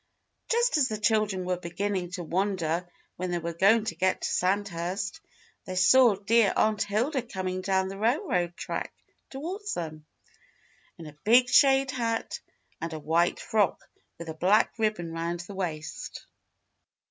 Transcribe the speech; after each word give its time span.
Just 0.49 0.77
as 0.77 0.87
the 0.87 0.97
children 0.97 1.45
were 1.45 1.57
beginning 1.59 2.09
to 2.13 2.23
wonder 2.23 2.89
when 3.17 3.29
they 3.29 3.37
were 3.37 3.53
going 3.53 3.85
to 3.85 3.95
get 3.95 4.21
to 4.21 4.31
Sandhurst, 4.33 5.21
they 5.65 5.75
saw 5.75 6.15
dear 6.15 6.51
Aunt 6.55 6.81
Hilda 6.81 7.21
coming 7.21 7.61
down 7.61 7.87
the 7.87 7.99
railroad 7.99 8.57
track 8.57 8.91
toward 9.29 9.61
them, 9.75 10.07
in 10.97 11.05
a 11.05 11.13
big 11.23 11.49
shade 11.49 11.91
hat 11.91 12.39
and 12.81 12.93
a 12.93 12.97
white 12.97 13.39
frock 13.39 13.79
with 14.17 14.27
a 14.27 14.33
black 14.33 14.73
ribbon 14.79 15.11
around 15.11 15.41
the 15.41 15.53
waist. 15.53 16.25